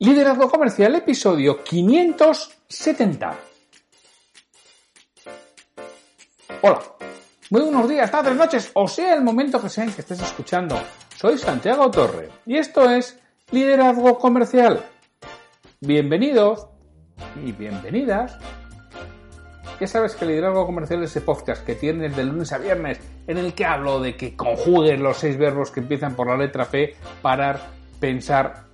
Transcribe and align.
Liderazgo 0.00 0.48
Comercial, 0.48 0.94
episodio 0.94 1.64
570. 1.64 3.36
Hola, 6.62 6.80
muy 7.50 7.62
buenos 7.62 7.88
días, 7.88 8.08
tardes, 8.08 8.36
noches, 8.36 8.70
o 8.74 8.86
sea 8.86 9.14
el 9.14 9.22
momento 9.22 9.60
que 9.60 9.68
sea 9.68 9.82
en 9.82 9.92
que 9.92 10.02
estés 10.02 10.22
escuchando. 10.22 10.80
Soy 11.16 11.36
Santiago 11.36 11.90
Torre 11.90 12.28
y 12.46 12.58
esto 12.58 12.88
es 12.88 13.18
Liderazgo 13.50 14.20
Comercial. 14.20 14.84
Bienvenidos 15.80 16.68
y 17.44 17.50
bienvenidas. 17.50 18.38
Ya 19.80 19.88
sabes 19.88 20.14
que 20.14 20.26
Liderazgo 20.26 20.64
Comercial 20.64 21.02
es 21.02 21.10
ese 21.10 21.22
podcast 21.22 21.66
que 21.66 21.74
tienes 21.74 22.14
de 22.14 22.22
lunes 22.22 22.52
a 22.52 22.58
viernes 22.58 23.00
en 23.26 23.36
el 23.36 23.52
que 23.52 23.64
hablo 23.64 23.98
de 23.98 24.16
que 24.16 24.36
conjuguen 24.36 25.02
los 25.02 25.16
seis 25.16 25.36
verbos 25.36 25.72
que 25.72 25.80
empiezan 25.80 26.14
por 26.14 26.28
la 26.28 26.36
letra 26.36 26.66
P, 26.66 26.94
parar, 27.20 27.60
pensar, 27.98 28.67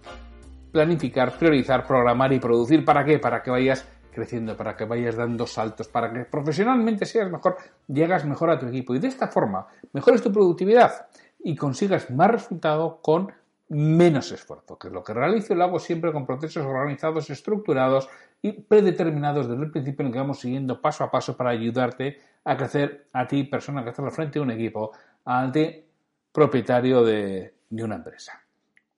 planificar, 0.74 1.38
priorizar, 1.38 1.86
programar 1.86 2.32
y 2.32 2.40
producir. 2.40 2.84
¿Para 2.84 3.04
qué? 3.04 3.20
Para 3.20 3.44
que 3.44 3.50
vayas 3.52 3.86
creciendo, 4.10 4.56
para 4.56 4.76
que 4.76 4.84
vayas 4.84 5.14
dando 5.14 5.46
saltos, 5.46 5.86
para 5.86 6.12
que 6.12 6.24
profesionalmente 6.24 7.06
seas 7.06 7.30
mejor, 7.30 7.56
llegas 7.86 8.24
mejor 8.24 8.50
a 8.50 8.58
tu 8.58 8.66
equipo 8.66 8.92
y 8.92 8.98
de 8.98 9.06
esta 9.06 9.28
forma 9.28 9.68
mejores 9.92 10.20
tu 10.20 10.32
productividad 10.32 11.06
y 11.38 11.54
consigas 11.54 12.10
más 12.10 12.28
resultado 12.28 13.00
con 13.00 13.32
menos 13.68 14.32
esfuerzo, 14.32 14.76
que 14.76 14.88
es 14.88 14.92
lo 14.92 15.04
que 15.04 15.14
realizo 15.14 15.52
y 15.52 15.56
lo 15.56 15.64
hago 15.64 15.78
siempre 15.78 16.12
con 16.12 16.26
procesos 16.26 16.66
organizados, 16.66 17.30
estructurados 17.30 18.08
y 18.42 18.52
predeterminados 18.52 19.48
desde 19.48 19.62
el 19.62 19.70
principio 19.70 20.02
en 20.02 20.06
el 20.08 20.12
que 20.12 20.18
vamos 20.18 20.40
siguiendo 20.40 20.80
paso 20.80 21.04
a 21.04 21.10
paso 21.10 21.36
para 21.36 21.50
ayudarte 21.50 22.18
a 22.44 22.56
crecer 22.56 23.06
a 23.12 23.28
ti, 23.28 23.44
persona 23.44 23.84
que 23.84 23.90
estás 23.90 24.04
al 24.04 24.10
frente 24.10 24.40
de 24.40 24.42
un 24.42 24.50
equipo, 24.50 24.90
a 25.24 25.50
ti, 25.52 25.84
propietario 26.32 27.04
de 27.04 27.54
una 27.70 27.94
empresa. 27.94 28.43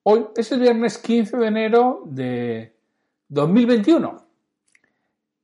Hoy 0.08 0.24
es 0.36 0.52
el 0.52 0.60
viernes 0.60 0.98
15 0.98 1.36
de 1.36 1.46
enero 1.48 2.02
de 2.04 2.72
2021. 3.26 4.24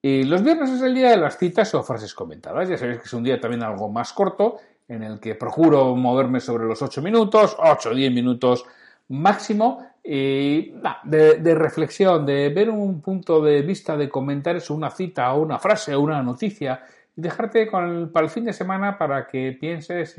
Y 0.00 0.22
los 0.22 0.40
viernes 0.40 0.70
es 0.70 0.82
el 0.82 0.94
día 0.94 1.10
de 1.10 1.16
las 1.16 1.36
citas 1.36 1.74
o 1.74 1.82
frases 1.82 2.14
comentadas. 2.14 2.68
Ya 2.68 2.78
sabéis 2.78 2.98
que 3.00 3.06
es 3.06 3.12
un 3.12 3.24
día 3.24 3.40
también 3.40 3.64
algo 3.64 3.88
más 3.88 4.12
corto, 4.12 4.58
en 4.86 5.02
el 5.02 5.18
que 5.18 5.34
procuro 5.34 5.96
moverme 5.96 6.38
sobre 6.38 6.64
los 6.66 6.80
8 6.80 7.02
minutos, 7.02 7.56
8 7.58 7.90
o 7.90 7.92
10 7.92 8.12
minutos 8.12 8.64
máximo, 9.08 9.84
y, 10.04 10.72
de, 11.02 11.54
reflexión, 11.56 12.24
de 12.24 12.50
ver 12.50 12.70
un 12.70 13.00
punto 13.00 13.42
de 13.42 13.62
vista, 13.62 13.96
de 13.96 14.08
comentar 14.08 14.54
eso, 14.54 14.76
una 14.76 14.90
cita 14.90 15.34
o 15.34 15.42
una 15.42 15.58
frase 15.58 15.92
o 15.92 16.00
una 16.00 16.22
noticia, 16.22 16.84
y 17.16 17.20
dejarte 17.20 17.66
con 17.66 18.12
para 18.12 18.26
el 18.26 18.30
fin 18.30 18.44
de 18.44 18.52
semana 18.52 18.96
para 18.96 19.26
que 19.26 19.58
pienses 19.60 20.16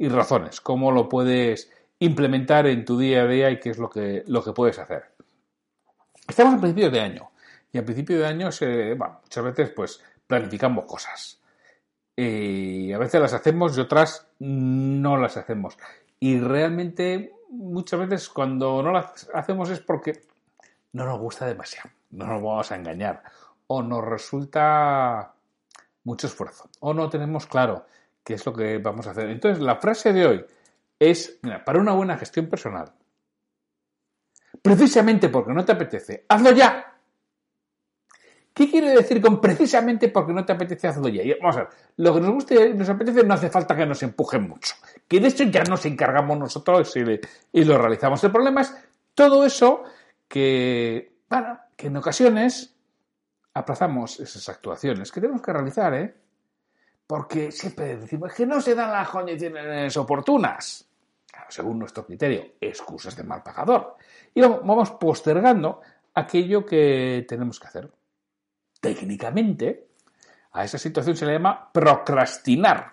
y 0.00 0.08
razones 0.08 0.60
cómo 0.60 0.90
lo 0.90 1.08
puedes 1.08 1.70
implementar 2.00 2.66
en 2.66 2.84
tu 2.84 2.98
día 2.98 3.22
a 3.22 3.26
día 3.26 3.50
y 3.50 3.60
qué 3.60 3.70
es 3.70 3.78
lo 3.78 3.90
que, 3.90 4.24
lo 4.26 4.42
que 4.42 4.52
puedes 4.52 4.78
hacer. 4.78 5.04
Estamos 6.26 6.54
a 6.54 6.60
principios 6.60 6.92
de 6.92 7.00
año 7.00 7.30
y 7.72 7.78
a 7.78 7.84
principio 7.84 8.18
de 8.18 8.26
año 8.26 8.52
se, 8.52 8.94
bueno, 8.94 9.20
muchas 9.22 9.44
veces 9.44 9.70
pues 9.70 10.02
planificamos 10.26 10.84
cosas. 10.84 11.40
Y 12.14 12.92
a 12.92 12.98
veces 12.98 13.20
las 13.20 13.32
hacemos 13.32 13.76
y 13.76 13.80
otras 13.80 14.26
no 14.38 15.16
las 15.16 15.36
hacemos. 15.36 15.76
Y 16.20 16.38
realmente 16.40 17.32
muchas 17.50 18.00
veces 18.00 18.28
cuando 18.28 18.82
no 18.82 18.92
las 18.92 19.28
hacemos 19.34 19.70
es 19.70 19.80
porque 19.80 20.20
no 20.92 21.04
nos 21.04 21.18
gusta 21.18 21.46
demasiado, 21.46 21.90
no 22.10 22.26
nos 22.26 22.42
vamos 22.42 22.72
a 22.72 22.76
engañar, 22.76 23.22
o 23.66 23.82
nos 23.82 24.04
resulta 24.04 25.32
mucho 26.04 26.26
esfuerzo, 26.26 26.68
o 26.80 26.94
no 26.94 27.08
tenemos 27.08 27.46
claro 27.46 27.86
qué 28.24 28.34
es 28.34 28.44
lo 28.44 28.52
que 28.52 28.78
vamos 28.78 29.06
a 29.06 29.12
hacer. 29.12 29.28
Entonces, 29.30 29.62
la 29.62 29.76
frase 29.76 30.12
de 30.12 30.26
hoy 30.26 30.46
es, 30.98 31.38
para 31.64 31.78
una 31.78 31.92
buena 31.92 32.18
gestión 32.18 32.46
personal, 32.46 32.92
precisamente 34.62 35.28
porque 35.28 35.52
no 35.52 35.64
te 35.64 35.72
apetece, 35.72 36.24
hazlo 36.28 36.52
ya. 36.52 36.94
¿Qué 38.52 38.68
quiere 38.68 38.90
decir 38.90 39.20
con 39.20 39.40
precisamente 39.40 40.08
porque 40.08 40.32
no 40.32 40.44
te 40.44 40.52
apetece 40.52 40.88
hazlo 40.88 41.08
ya? 41.08 41.22
Vamos 41.40 41.56
a 41.56 41.60
ver, 41.60 41.68
lo 41.98 42.12
que 42.12 42.20
nos 42.20 42.30
guste 42.30 42.68
y 42.70 42.74
nos 42.74 42.88
apetece 42.88 43.22
no 43.22 43.34
hace 43.34 43.50
falta 43.50 43.76
que 43.76 43.86
nos 43.86 44.02
empujen 44.02 44.48
mucho. 44.48 44.74
Que 45.06 45.20
de 45.20 45.28
hecho 45.28 45.44
ya 45.44 45.62
nos 45.62 45.86
encargamos 45.86 46.36
nosotros 46.36 46.96
y, 46.96 47.20
y 47.52 47.64
lo 47.64 47.78
realizamos. 47.78 48.22
El 48.24 48.32
problema 48.32 48.62
es 48.62 48.74
todo 49.14 49.46
eso 49.46 49.84
que, 50.26 51.18
bueno, 51.30 51.60
que 51.76 51.86
en 51.86 51.96
ocasiones 51.98 52.74
aplazamos 53.54 54.18
esas 54.18 54.48
actuaciones 54.48 55.12
que 55.12 55.20
tenemos 55.20 55.42
que 55.42 55.52
realizar, 55.52 55.94
¿eh? 55.94 56.14
Porque 57.06 57.52
siempre 57.52 57.96
decimos 57.96 58.34
que 58.34 58.44
no 58.44 58.60
se 58.60 58.74
dan 58.74 58.90
las 58.90 59.08
condiciones 59.08 59.96
oportunas 59.96 60.87
según 61.48 61.78
nuestro 61.78 62.04
criterio, 62.04 62.54
excusas 62.60 63.16
de 63.16 63.24
mal 63.24 63.42
pagador. 63.42 63.96
Y 64.34 64.40
vamos 64.40 64.90
postergando 64.92 65.80
aquello 66.14 66.64
que 66.64 67.24
tenemos 67.28 67.58
que 67.58 67.66
hacer. 67.66 67.90
Técnicamente, 68.80 69.88
a 70.52 70.64
esa 70.64 70.78
situación 70.78 71.16
se 71.16 71.26
le 71.26 71.34
llama 71.34 71.70
procrastinar. 71.72 72.92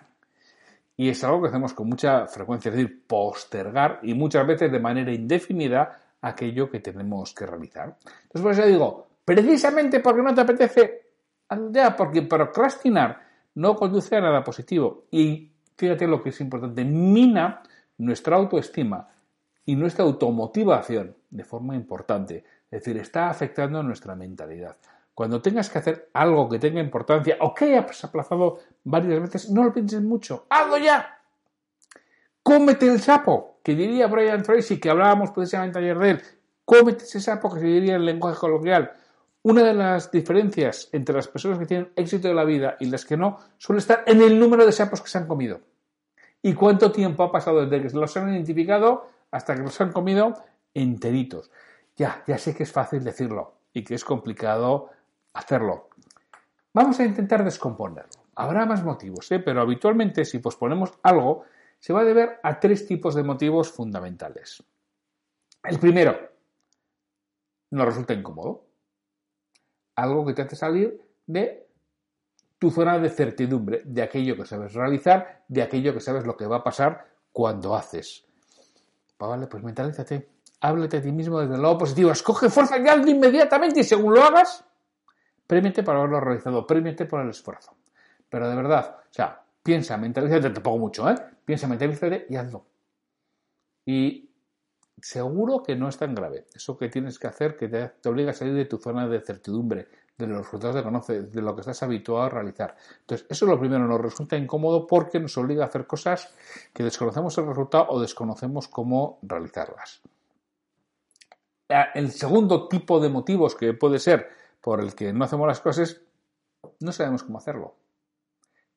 Y 0.96 1.10
es 1.10 1.22
algo 1.24 1.42
que 1.42 1.48
hacemos 1.48 1.74
con 1.74 1.88
mucha 1.88 2.26
frecuencia, 2.26 2.70
es 2.70 2.76
decir, 2.76 3.06
postergar 3.06 4.00
y 4.02 4.14
muchas 4.14 4.46
veces 4.46 4.72
de 4.72 4.80
manera 4.80 5.12
indefinida 5.12 6.00
aquello 6.22 6.70
que 6.70 6.80
tenemos 6.80 7.34
que 7.34 7.46
realizar. 7.46 7.96
Entonces, 8.04 8.42
por 8.42 8.52
eso 8.52 8.66
digo, 8.66 9.08
precisamente 9.24 10.00
porque 10.00 10.22
no 10.22 10.34
te 10.34 10.40
apetece, 10.40 11.02
porque 11.96 12.22
procrastinar 12.22 13.20
no 13.54 13.76
conduce 13.76 14.16
a 14.16 14.20
nada 14.20 14.42
positivo. 14.42 15.04
Y 15.10 15.52
fíjate 15.76 16.06
lo 16.06 16.22
que 16.22 16.30
es 16.30 16.40
importante, 16.40 16.84
mina 16.84 17.62
nuestra 17.98 18.36
autoestima 18.36 19.08
y 19.64 19.76
nuestra 19.76 20.04
automotivación 20.04 21.16
de 21.30 21.44
forma 21.44 21.74
importante. 21.74 22.44
Es 22.70 22.80
decir, 22.80 22.96
está 22.98 23.28
afectando 23.28 23.82
nuestra 23.82 24.14
mentalidad. 24.14 24.76
Cuando 25.14 25.40
tengas 25.40 25.70
que 25.70 25.78
hacer 25.78 26.10
algo 26.12 26.48
que 26.48 26.58
tenga 26.58 26.80
importancia 26.80 27.36
o 27.40 27.54
que 27.54 27.64
hayas 27.64 28.04
aplazado 28.04 28.58
varias 28.84 29.20
veces, 29.20 29.50
no 29.50 29.64
lo 29.64 29.72
pienses 29.72 30.02
mucho. 30.02 30.46
¡Hazlo 30.50 30.76
ya! 30.78 31.18
¡Cómete 32.42 32.86
el 32.86 33.00
sapo! 33.00 33.60
Que 33.62 33.74
diría 33.74 34.08
Brian 34.08 34.42
Tracy, 34.42 34.78
que 34.78 34.90
hablábamos 34.90 35.30
precisamente 35.30 35.78
ayer 35.78 35.98
de 35.98 36.10
él. 36.10 36.22
Cómete 36.64 37.04
ese 37.04 37.20
sapo, 37.20 37.52
que 37.52 37.60
se 37.60 37.66
diría 37.66 37.96
en 37.96 38.04
lenguaje 38.04 38.38
coloquial. 38.38 38.92
Una 39.42 39.62
de 39.62 39.74
las 39.74 40.10
diferencias 40.10 40.88
entre 40.92 41.14
las 41.14 41.28
personas 41.28 41.58
que 41.58 41.66
tienen 41.66 41.92
éxito 41.96 42.28
de 42.28 42.34
la 42.34 42.44
vida 42.44 42.76
y 42.78 42.86
las 42.86 43.04
que 43.04 43.16
no 43.16 43.38
suele 43.56 43.78
estar 43.78 44.04
en 44.06 44.20
el 44.20 44.38
número 44.38 44.66
de 44.66 44.72
sapos 44.72 45.00
que 45.00 45.08
se 45.08 45.18
han 45.18 45.26
comido. 45.26 45.60
¿Y 46.46 46.54
cuánto 46.54 46.92
tiempo 46.92 47.24
ha 47.24 47.32
pasado 47.32 47.66
desde 47.66 47.88
que 47.88 47.96
los 47.96 48.16
han 48.16 48.32
identificado 48.32 49.08
hasta 49.32 49.56
que 49.56 49.62
los 49.62 49.80
han 49.80 49.90
comido 49.90 50.32
enteritos? 50.74 51.50
Ya, 51.96 52.22
ya 52.24 52.38
sé 52.38 52.54
que 52.54 52.62
es 52.62 52.70
fácil 52.70 53.02
decirlo 53.02 53.54
y 53.72 53.82
que 53.82 53.96
es 53.96 54.04
complicado 54.04 54.90
hacerlo. 55.32 55.88
Vamos 56.72 57.00
a 57.00 57.04
intentar 57.04 57.42
descomponerlo. 57.42 58.12
Habrá 58.36 58.64
más 58.64 58.84
motivos, 58.84 59.28
¿eh? 59.32 59.40
pero 59.40 59.60
habitualmente 59.60 60.24
si 60.24 60.38
posponemos 60.38 60.92
algo, 61.02 61.42
se 61.80 61.92
va 61.92 62.02
a 62.02 62.04
deber 62.04 62.38
a 62.44 62.60
tres 62.60 62.86
tipos 62.86 63.16
de 63.16 63.24
motivos 63.24 63.72
fundamentales. 63.72 64.62
El 65.64 65.80
primero, 65.80 66.16
nos 67.72 67.86
resulta 67.86 68.14
incómodo. 68.14 68.66
Algo 69.96 70.24
que 70.24 70.34
te 70.34 70.42
hace 70.42 70.54
salir 70.54 71.02
de 71.26 71.65
tu 72.58 72.70
zona 72.70 72.98
de 72.98 73.10
certidumbre 73.10 73.82
de 73.84 74.02
aquello 74.02 74.36
que 74.36 74.46
sabes 74.46 74.72
realizar, 74.72 75.44
de 75.48 75.62
aquello 75.62 75.92
que 75.92 76.00
sabes 76.00 76.24
lo 76.24 76.36
que 76.36 76.46
va 76.46 76.56
a 76.56 76.64
pasar 76.64 77.06
cuando 77.32 77.74
haces. 77.76 78.24
Vale, 79.18 79.46
pues 79.46 79.62
mentalízate. 79.62 80.30
Háblate 80.60 80.98
a 80.98 81.02
ti 81.02 81.12
mismo 81.12 81.40
desde 81.40 81.54
el 81.54 81.62
lado 81.62 81.78
positivo. 81.78 82.10
Escoge 82.10 82.48
fuerza 82.48 82.78
y 82.78 82.88
algo 82.88 83.08
inmediatamente 83.08 83.80
y 83.80 83.84
según 83.84 84.14
lo 84.14 84.22
hagas, 84.22 84.64
premiate 85.46 85.82
por 85.82 85.96
haberlo 85.96 86.20
realizado, 86.20 86.66
premiate 86.66 87.04
por 87.04 87.20
el 87.20 87.30
esfuerzo. 87.30 87.76
Pero 88.28 88.48
de 88.48 88.56
verdad, 88.56 88.96
o 89.00 89.12
sea, 89.12 89.42
piensa, 89.62 89.96
mentalízate, 89.96 90.50
te 90.50 90.60
pongo 90.60 90.78
mucho, 90.78 91.08
¿eh? 91.10 91.14
Piensa, 91.44 91.68
mentalízate 91.68 92.26
y 92.28 92.36
hazlo. 92.36 92.66
Y 93.84 94.30
seguro 95.00 95.62
que 95.62 95.76
no 95.76 95.88
es 95.88 95.96
tan 95.96 96.14
grave. 96.14 96.46
Eso 96.54 96.76
que 96.76 96.88
tienes 96.88 97.18
que 97.18 97.26
hacer 97.26 97.56
que 97.56 97.68
te 97.68 98.08
obliga 98.08 98.30
a 98.30 98.34
salir 98.34 98.54
de 98.54 98.64
tu 98.64 98.78
zona 98.78 99.06
de 99.06 99.20
certidumbre, 99.20 99.88
de 100.18 100.26
los 100.26 100.38
resultados 100.38 100.76
que 100.76 100.82
conoces, 100.82 101.32
de 101.32 101.42
lo 101.42 101.54
que 101.54 101.60
estás 101.60 101.82
habituado 101.82 102.22
a 102.22 102.28
realizar. 102.28 102.74
Entonces, 103.00 103.26
eso 103.28 103.44
es 103.44 103.50
lo 103.50 103.58
primero, 103.58 103.86
nos 103.86 104.00
resulta 104.00 104.36
incómodo 104.36 104.86
porque 104.86 105.20
nos 105.20 105.36
obliga 105.36 105.64
a 105.64 105.66
hacer 105.66 105.86
cosas 105.86 106.34
que 106.72 106.82
desconocemos 106.82 107.36
el 107.38 107.46
resultado 107.46 107.86
o 107.90 108.00
desconocemos 108.00 108.68
cómo 108.68 109.18
realizarlas. 109.22 110.00
el 111.94 112.12
segundo 112.12 112.68
tipo 112.68 113.00
de 113.00 113.08
motivos 113.08 113.54
que 113.54 113.74
puede 113.74 113.98
ser 113.98 114.28
por 114.60 114.80
el 114.80 114.94
que 114.94 115.12
no 115.12 115.24
hacemos 115.24 115.46
las 115.46 115.60
cosas, 115.60 116.00
no 116.80 116.92
sabemos 116.92 117.22
cómo 117.22 117.38
hacerlo. 117.38 117.74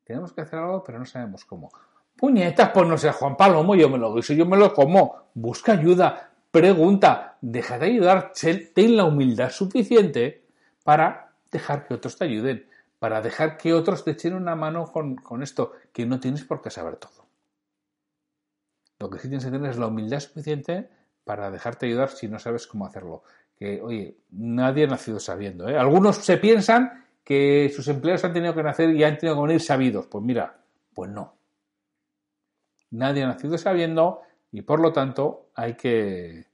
Tenemos 0.03 0.33
que 0.33 0.41
hacer 0.41 0.59
algo, 0.59 0.83
pero 0.83 0.99
no 0.99 1.05
sabemos 1.05 1.45
cómo. 1.45 1.69
Puñetas, 2.17 2.71
pues 2.73 2.87
no 2.87 2.97
sé, 2.97 3.11
Juan 3.11 3.37
Palomo, 3.37 3.75
yo 3.75 3.89
me 3.89 3.97
lo 3.97 4.13
guiso, 4.13 4.33
yo 4.33 4.45
me 4.45 4.57
lo 4.57 4.73
como. 4.73 5.29
Busca 5.35 5.73
ayuda, 5.73 6.31
pregunta, 6.51 7.37
deja 7.39 7.79
de 7.79 7.85
ayudar, 7.85 8.33
ten 8.33 8.97
la 8.97 9.05
humildad 9.05 9.51
suficiente 9.51 10.43
para 10.83 11.28
dejar 11.51 11.87
que 11.87 11.93
otros 11.93 12.17
te 12.17 12.25
ayuden, 12.25 12.67
para 12.99 13.21
dejar 13.21 13.57
que 13.57 13.73
otros 13.73 14.03
te 14.03 14.11
echen 14.11 14.33
una 14.35 14.55
mano 14.55 14.91
con, 14.91 15.15
con 15.15 15.41
esto, 15.43 15.73
que 15.93 16.05
no 16.05 16.19
tienes 16.19 16.43
por 16.43 16.61
qué 16.61 16.69
saber 16.69 16.97
todo. 16.97 17.27
Lo 18.99 19.09
que 19.09 19.19
sí 19.19 19.29
tienes 19.29 19.45
que 19.45 19.51
tener 19.51 19.71
es 19.71 19.77
la 19.77 19.87
humildad 19.87 20.19
suficiente 20.19 20.89
para 21.23 21.49
dejarte 21.51 21.85
ayudar 21.85 22.09
si 22.09 22.27
no 22.27 22.37
sabes 22.39 22.67
cómo 22.67 22.85
hacerlo. 22.85 23.23
Que, 23.55 23.81
oye, 23.81 24.17
nadie 24.31 24.83
ha 24.85 24.87
nacido 24.87 25.19
sabiendo. 25.19 25.69
¿eh? 25.69 25.77
Algunos 25.77 26.17
se 26.17 26.37
piensan 26.37 27.05
que 27.23 27.71
sus 27.73 27.87
empleados 27.87 28.25
han 28.25 28.33
tenido 28.33 28.53
que 28.53 28.63
nacer 28.63 28.89
y 28.89 29.03
han 29.03 29.17
tenido 29.17 29.35
que 29.35 29.47
venir 29.47 29.61
sabidos. 29.61 30.07
Pues 30.07 30.23
mira, 30.23 30.59
pues 30.93 31.09
no. 31.11 31.35
Nadie 32.91 33.23
ha 33.23 33.27
nacido 33.27 33.57
sabiendo 33.57 34.21
y 34.51 34.63
por 34.63 34.79
lo 34.79 34.91
tanto 34.91 35.51
hay 35.55 35.75
que, 35.75 36.47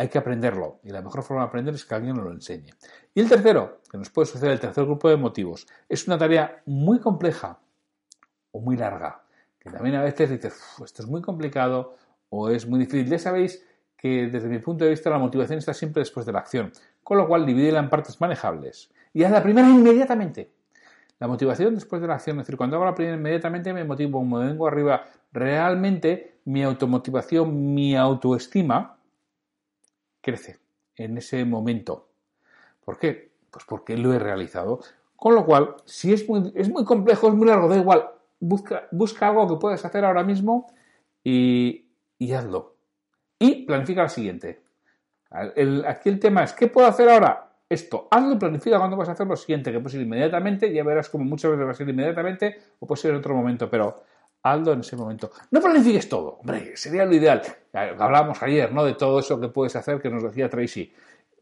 hay 0.00 0.08
que 0.08 0.18
aprenderlo. 0.18 0.80
Y 0.82 0.90
la 0.90 1.02
mejor 1.02 1.22
forma 1.22 1.42
de 1.42 1.48
aprender 1.48 1.74
es 1.74 1.84
que 1.84 1.94
alguien 1.94 2.16
nos 2.16 2.24
lo 2.24 2.32
enseñe. 2.32 2.70
Y 3.14 3.20
el 3.20 3.28
tercero, 3.28 3.80
que 3.90 3.98
nos 3.98 4.10
puede 4.10 4.26
suceder, 4.26 4.52
el 4.52 4.60
tercer 4.60 4.84
grupo 4.84 5.08
de 5.08 5.16
motivos, 5.16 5.66
es 5.88 6.06
una 6.06 6.16
tarea 6.16 6.62
muy 6.66 7.00
compleja 7.00 7.58
o 8.52 8.60
muy 8.60 8.76
larga 8.76 9.22
que 9.60 9.70
también 9.70 9.94
a 9.96 10.02
veces 10.02 10.30
dices, 10.30 10.58
esto 10.82 11.02
es 11.02 11.08
muy 11.08 11.20
complicado 11.20 11.96
o 12.30 12.48
es 12.48 12.66
muy 12.66 12.80
difícil. 12.80 13.06
Ya 13.06 13.18
sabéis 13.18 13.62
que 13.96 14.28
desde 14.28 14.48
mi 14.48 14.58
punto 14.58 14.84
de 14.84 14.90
vista 14.90 15.10
la 15.10 15.18
motivación 15.18 15.58
está 15.58 15.74
siempre 15.74 16.00
después 16.00 16.24
de 16.24 16.32
la 16.32 16.38
acción, 16.38 16.72
con 17.04 17.18
lo 17.18 17.28
cual 17.28 17.44
divídela 17.44 17.78
en 17.78 17.90
partes 17.90 18.20
manejables 18.20 18.90
y 19.12 19.22
haz 19.22 19.32
la 19.32 19.42
primera 19.42 19.68
inmediatamente. 19.68 20.50
La 21.18 21.28
motivación 21.28 21.74
después 21.74 22.00
de 22.00 22.08
la 22.08 22.14
acción, 22.14 22.40
es 22.40 22.46
decir, 22.46 22.56
cuando 22.56 22.76
hago 22.76 22.86
la 22.86 22.94
primera 22.94 23.18
inmediatamente 23.18 23.74
me 23.74 23.84
motivo, 23.84 24.24
me 24.24 24.46
vengo 24.46 24.66
arriba, 24.66 25.04
realmente 25.30 26.38
mi 26.46 26.62
automotivación, 26.62 27.74
mi 27.74 27.94
autoestima 27.94 28.96
crece 30.20 30.58
en 30.96 31.18
ese 31.18 31.44
momento. 31.44 32.08
¿Por 32.84 32.98
qué? 32.98 33.30
Pues 33.50 33.64
porque 33.64 33.96
lo 33.96 34.12
he 34.12 34.18
realizado. 34.18 34.80
Con 35.16 35.34
lo 35.34 35.44
cual, 35.44 35.76
si 35.84 36.12
es 36.12 36.28
muy, 36.28 36.52
es 36.54 36.68
muy 36.68 36.84
complejo, 36.84 37.28
es 37.28 37.34
muy 37.34 37.46
largo, 37.46 37.68
da 37.68 37.76
igual, 37.76 38.10
busca, 38.40 38.88
busca 38.90 39.28
algo 39.28 39.48
que 39.48 39.60
puedes 39.60 39.84
hacer 39.84 40.04
ahora 40.04 40.24
mismo 40.24 40.72
y, 41.22 41.86
hazlo. 42.34 42.76
Y 43.38 43.66
planifica 43.66 44.02
lo 44.02 44.08
siguiente. 44.08 44.62
aquí 45.30 46.08
el 46.08 46.18
tema 46.20 46.44
es, 46.44 46.52
¿qué 46.52 46.68
puedo 46.68 46.86
hacer 46.86 47.08
ahora? 47.08 47.50
Esto, 47.68 48.08
hazlo 48.10 48.32
y 48.32 48.36
planifica 48.38 48.78
cuándo 48.78 48.96
vas 48.96 49.08
a 49.08 49.12
hacer 49.12 49.26
lo 49.26 49.36
siguiente, 49.36 49.70
que 49.70 49.78
puede 49.78 49.92
ser 49.92 50.00
inmediatamente, 50.00 50.72
ya 50.72 50.82
verás 50.82 51.08
como 51.08 51.24
muchas 51.24 51.52
veces 51.52 51.66
va 51.66 51.70
a 51.70 51.74
ser 51.74 51.88
inmediatamente 51.88 52.58
o 52.80 52.86
puede 52.86 53.00
ser 53.00 53.12
en 53.12 53.18
otro 53.18 53.34
momento, 53.34 53.70
pero 53.70 54.02
hazlo 54.42 54.72
en 54.72 54.80
ese 54.80 54.96
momento. 54.96 55.30
No 55.50 55.60
planifiques 55.60 56.08
todo, 56.08 56.38
hombre, 56.40 56.76
sería 56.76 57.04
lo 57.04 57.14
ideal. 57.14 57.42
Hablábamos 57.72 58.42
ayer, 58.42 58.72
¿no? 58.72 58.84
De 58.84 58.94
todo 58.94 59.20
eso 59.20 59.40
que 59.40 59.48
puedes 59.48 59.76
hacer 59.76 60.00
que 60.00 60.10
nos 60.10 60.22
decía 60.22 60.48
Tracy. 60.48 60.92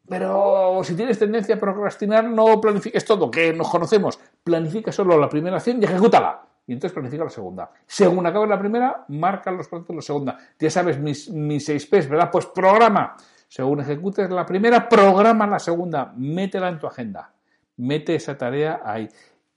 Pero 0.08 0.80
si 0.84 0.94
tienes 0.94 1.18
tendencia 1.18 1.56
a 1.56 1.58
procrastinar, 1.58 2.24
no 2.24 2.60
planifiques 2.60 3.04
todo, 3.04 3.30
que 3.30 3.52
nos 3.52 3.68
conocemos. 3.68 4.18
Planifica 4.42 4.90
solo 4.90 5.18
la 5.18 5.28
primera 5.28 5.56
acción 5.56 5.80
y 5.82 5.84
ejecútala 5.84 6.48
y 6.68 6.74
entonces 6.74 6.92
planifica 6.92 7.24
la 7.24 7.30
segunda. 7.30 7.70
Según 7.86 8.26
acabe 8.26 8.46
la 8.46 8.58
primera, 8.58 9.06
marca 9.08 9.50
los 9.50 9.70
de 9.70 9.94
la 9.94 10.02
segunda. 10.02 10.38
Ya 10.58 10.70
sabes, 10.70 10.98
mis, 10.98 11.30
mis 11.30 11.64
6 11.64 11.86
P's, 11.86 12.08
¿verdad? 12.08 12.30
Pues 12.30 12.44
programa. 12.44 13.16
Según 13.48 13.80
ejecutes 13.80 14.28
la 14.28 14.44
primera, 14.44 14.86
programa 14.86 15.46
la 15.46 15.58
segunda. 15.58 16.12
Métela 16.14 16.68
en 16.68 16.78
tu 16.78 16.86
agenda. 16.86 17.32
Mete 17.78 18.14
esa 18.14 18.36
tarea 18.36 18.82
ahí. 18.84 19.08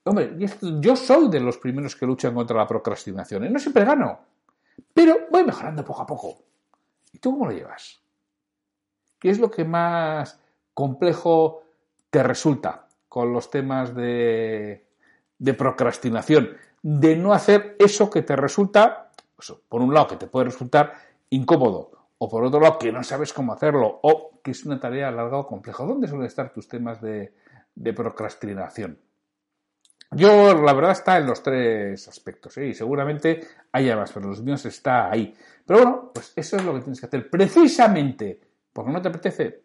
Hombre, 0.05 0.37
yo 0.79 0.95
soy 0.95 1.29
de 1.29 1.41
los 1.41 1.57
primeros 1.57 1.97
que 1.97 2.05
luchan 2.05 2.33
contra 2.33 2.55
la 2.55 2.65
procrastinación. 2.65 3.43
¿eh? 3.43 3.49
No 3.49 3.59
siempre 3.59 3.83
gano, 3.83 4.19
pero 4.93 5.27
voy 5.29 5.43
mejorando 5.43 5.83
poco 5.83 6.01
a 6.03 6.05
poco. 6.05 6.37
¿Y 7.11 7.19
tú 7.19 7.31
cómo 7.31 7.45
lo 7.45 7.51
llevas? 7.51 8.01
¿Qué 9.19 9.29
es 9.29 9.39
lo 9.39 9.51
que 9.51 9.65
más 9.65 10.39
complejo 10.73 11.63
te 12.09 12.23
resulta 12.23 12.87
con 13.07 13.33
los 13.33 13.49
temas 13.49 13.93
de, 13.95 14.85
procrastinación? 15.57 16.57
de 16.83 17.15
no 17.15 17.33
hacer 17.33 17.75
eso 17.79 18.09
que 18.09 18.23
te 18.23 18.35
resulta, 18.35 19.11
por 19.69 19.81
un 19.81 19.93
lado, 19.93 20.07
que 20.07 20.15
te 20.15 20.27
puede 20.27 20.45
resultar 20.45 20.93
incómodo, 21.29 21.91
o 22.17 22.29
por 22.29 22.43
otro 22.43 22.59
lado, 22.59 22.79
que 22.79 22.91
no 22.91 23.03
sabes 23.03 23.33
cómo 23.33 23.53
hacerlo, 23.53 23.99
o 24.03 24.41
que 24.43 24.51
es 24.51 24.65
una 24.65 24.79
tarea 24.79 25.11
larga 25.11 25.37
o 25.37 25.47
compleja. 25.47 25.83
¿Dónde 25.83 26.07
suelen 26.07 26.27
estar 26.27 26.51
tus 26.53 26.67
temas 26.67 27.01
de, 27.01 27.33
procrastinación? 27.95 28.99
Yo, 30.13 30.53
la 30.61 30.73
verdad, 30.73 30.91
está 30.91 31.17
en 31.17 31.25
los 31.25 31.41
tres 31.41 32.07
aspectos, 32.07 32.57
¿eh? 32.57 32.67
y 32.67 32.73
seguramente 32.73 33.47
haya 33.71 33.95
más, 33.95 34.11
pero 34.11 34.27
los 34.27 34.41
míos 34.41 34.65
está 34.65 35.09
ahí. 35.09 35.33
Pero 35.65 35.79
bueno, 35.79 36.11
pues 36.13 36.33
eso 36.35 36.57
es 36.57 36.65
lo 36.65 36.73
que 36.73 36.81
tienes 36.81 36.99
que 36.99 37.05
hacer. 37.05 37.29
Precisamente 37.29 38.41
porque 38.73 38.91
no 38.91 39.01
te 39.01 39.07
apetece, 39.07 39.61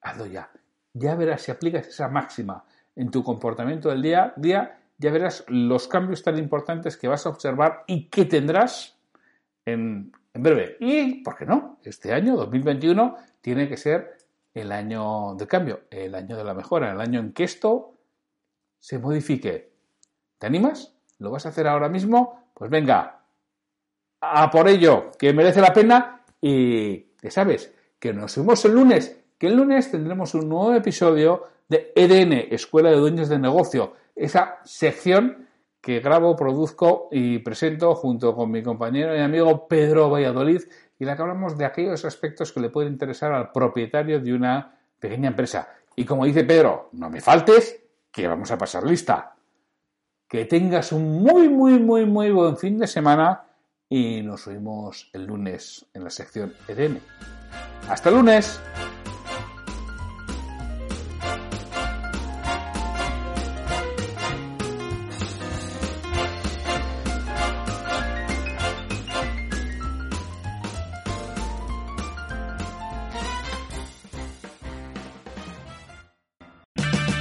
hazlo 0.00 0.26
ya. 0.26 0.50
Ya 0.94 1.14
verás 1.14 1.42
si 1.42 1.50
aplicas 1.50 1.86
esa 1.86 2.08
máxima 2.08 2.64
en 2.96 3.10
tu 3.10 3.22
comportamiento 3.22 3.90
del 3.90 4.02
día 4.02 4.34
a 4.36 4.40
día 4.40 4.80
ya 5.00 5.10
verás 5.10 5.44
los 5.48 5.88
cambios 5.88 6.22
tan 6.22 6.38
importantes 6.38 6.98
que 6.98 7.08
vas 7.08 7.24
a 7.24 7.30
observar 7.30 7.84
y 7.86 8.08
que 8.10 8.26
tendrás 8.26 8.98
en, 9.64 10.12
breve. 10.34 10.76
Y, 10.78 11.22
¿por 11.22 11.36
qué 11.36 11.46
no? 11.46 11.78
Este 11.82 12.12
año, 12.12 12.36
2021, 12.36 13.16
tiene 13.40 13.66
que 13.66 13.78
ser 13.78 14.18
el 14.52 14.70
año 14.70 15.34
de 15.36 15.46
cambio, 15.46 15.80
el 15.90 16.14
año 16.14 16.36
de 16.36 16.44
la 16.44 16.52
mejora, 16.52 16.92
el 16.92 17.00
año 17.00 17.18
en 17.18 17.32
que 17.32 17.44
esto 17.44 17.94
se 18.78 18.98
modifique. 18.98 19.69
¿Te 20.40 20.48
animas? 20.48 20.96
¿Lo 21.18 21.30
vas 21.30 21.46
a 21.46 21.50
hacer 21.50 21.68
ahora 21.68 21.88
mismo? 21.88 22.50
Pues 22.54 22.68
venga, 22.68 23.20
a 24.20 24.50
por 24.50 24.68
ello, 24.68 25.12
que 25.16 25.32
merece 25.32 25.60
la 25.60 25.72
pena 25.72 26.24
y 26.40 27.12
ya 27.22 27.30
sabes, 27.30 27.72
que 27.98 28.12
nos 28.12 28.34
vemos 28.36 28.64
el 28.64 28.72
lunes, 28.72 29.20
que 29.38 29.46
el 29.48 29.56
lunes 29.56 29.90
tendremos 29.90 30.34
un 30.34 30.48
nuevo 30.48 30.74
episodio 30.74 31.44
de 31.68 31.92
EDN, 31.94 32.52
Escuela 32.52 32.90
de 32.90 32.96
Dueños 32.96 33.28
de 33.28 33.38
Negocio 33.38 33.94
esa 34.16 34.58
sección 34.64 35.46
que 35.80 36.00
grabo, 36.00 36.36
produzco 36.36 37.08
y 37.10 37.38
presento 37.38 37.94
junto 37.94 38.34
con 38.34 38.50
mi 38.50 38.62
compañero 38.62 39.16
y 39.16 39.20
amigo 39.20 39.66
Pedro 39.68 40.10
Valladolid 40.10 40.62
y 40.98 41.04
la 41.04 41.16
que 41.16 41.22
hablamos 41.22 41.56
de 41.56 41.64
aquellos 41.64 42.04
aspectos 42.04 42.52
que 42.52 42.60
le 42.60 42.70
pueden 42.70 42.92
interesar 42.92 43.32
al 43.32 43.52
propietario 43.52 44.20
de 44.20 44.34
una 44.34 44.78
pequeña 44.98 45.28
empresa. 45.28 45.68
Y 45.96 46.04
como 46.04 46.26
dice 46.26 46.44
Pedro, 46.44 46.88
no 46.92 47.08
me 47.08 47.20
faltes, 47.20 47.82
que 48.10 48.26
vamos 48.26 48.50
a 48.50 48.58
pasar 48.58 48.84
lista. 48.84 49.34
Que 50.30 50.44
tengas 50.44 50.92
un 50.92 51.24
muy, 51.24 51.48
muy, 51.48 51.80
muy, 51.80 52.06
muy 52.06 52.30
buen 52.30 52.56
fin 52.56 52.78
de 52.78 52.86
semana 52.86 53.42
y 53.88 54.22
nos 54.22 54.46
vemos 54.46 55.10
el 55.12 55.26
lunes 55.26 55.84
en 55.92 56.04
la 56.04 56.10
sección 56.10 56.54
EDM. 56.68 56.98
Hasta 57.88 58.10
el 58.10 58.14
lunes. 58.14 58.60